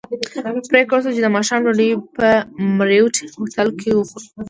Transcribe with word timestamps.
پرېکړه 0.69 0.97
وشوه 0.99 1.13
چې 1.15 1.21
د 1.23 1.27
ماښام 1.35 1.59
ډوډۍ 1.65 1.89
به 1.95 2.01
په 2.15 2.27
مریوټ 2.77 3.15
هوټل 3.37 3.67
کې 3.79 3.89
خورو. 4.09 4.27